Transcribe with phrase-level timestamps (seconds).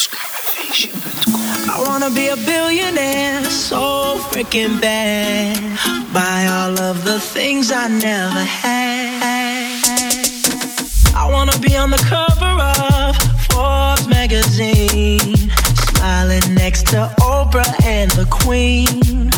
[0.00, 5.58] I wanna be a billionaire, so freaking bad.
[6.12, 9.82] Buy all of the things I never had.
[11.16, 13.16] I wanna be on the cover of
[13.50, 15.34] Forbes magazine,
[15.90, 19.32] smiling next to Oprah and the Queen.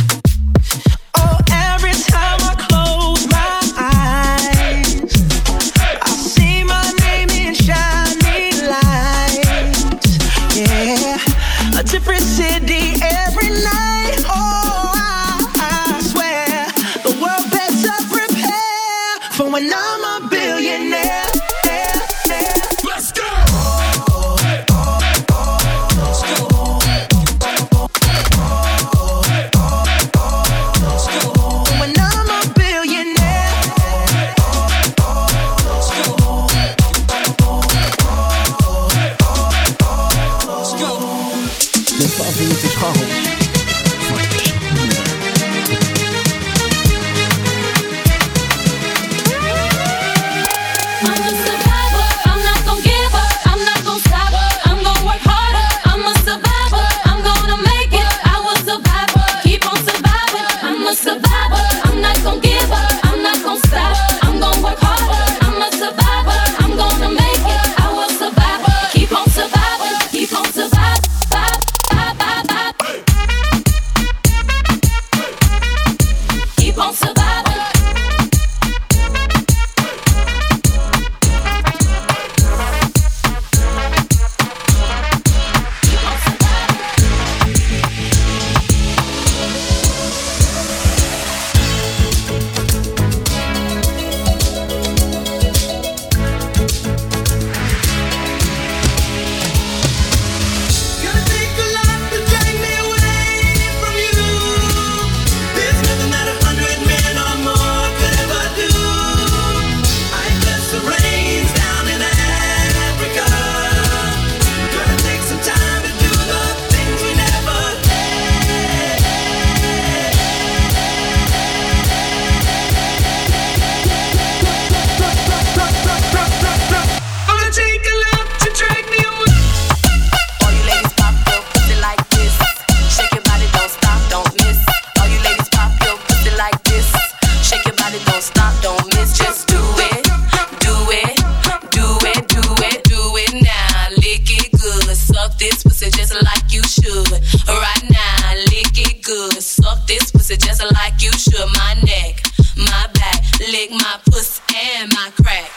[149.90, 151.48] this pussy just like you should.
[151.58, 152.22] My neck,
[152.56, 154.40] my back, lick my pussy
[154.78, 155.50] and my crack.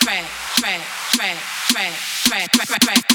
[0.00, 0.24] Crack,
[0.56, 0.80] crack,
[1.12, 1.36] crack,
[1.68, 1.92] crack,
[2.24, 3.09] crack, crack, crack, crack.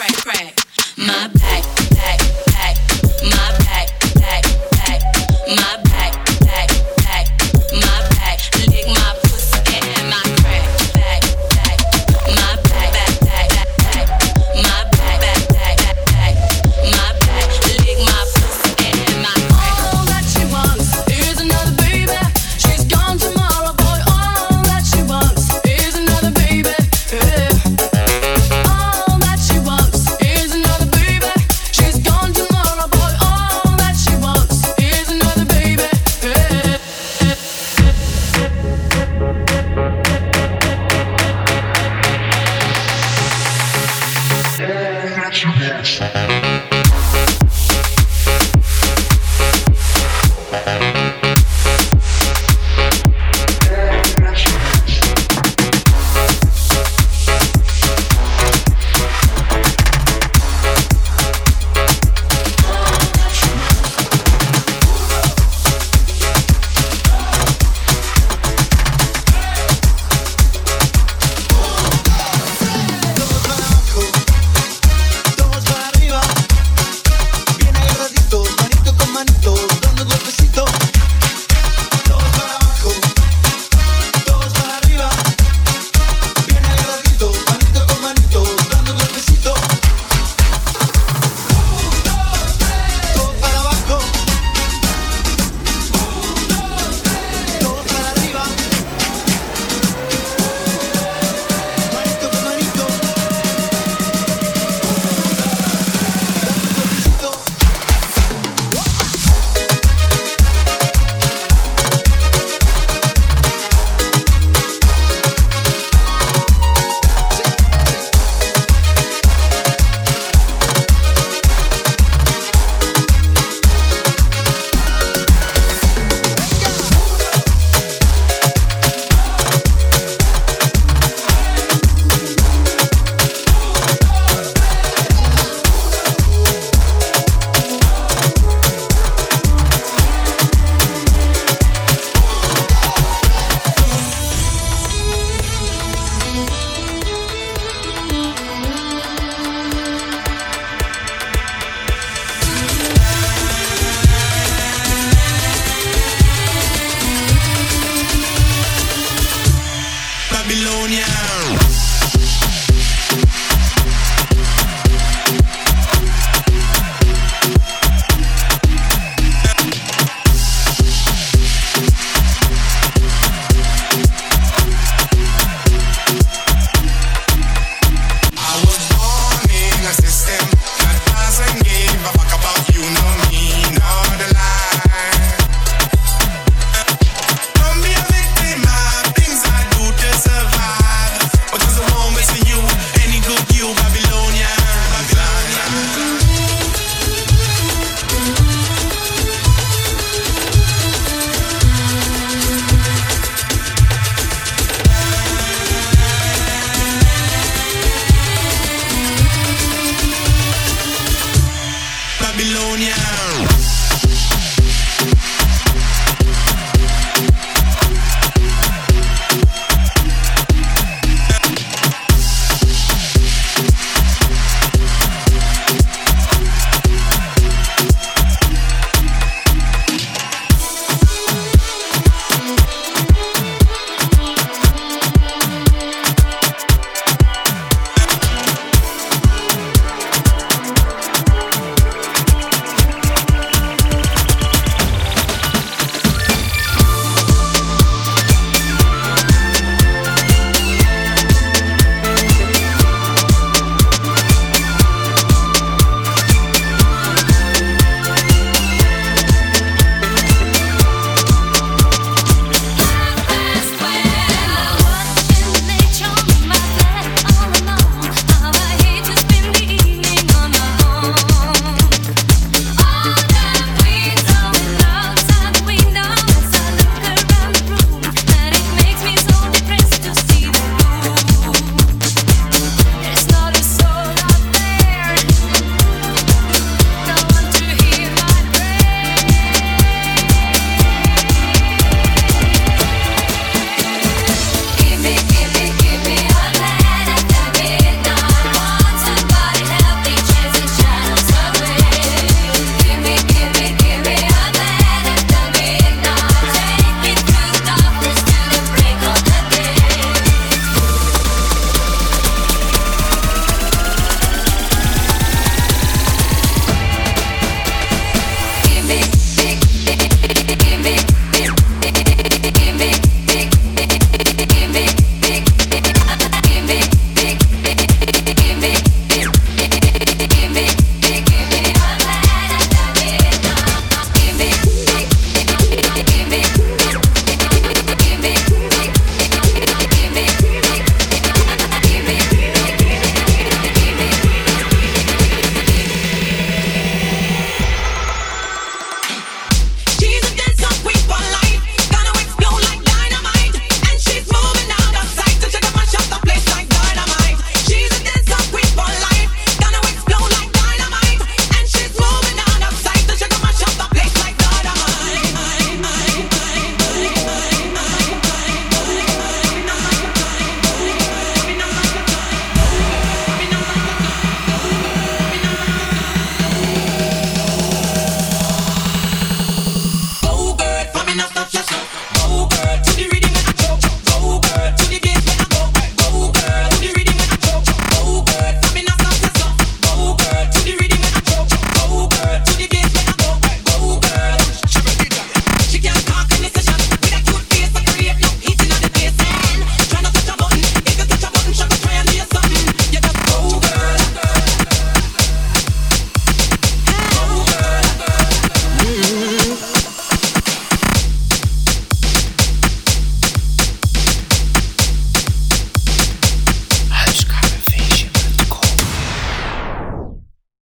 [45.66, 47.05] minutes.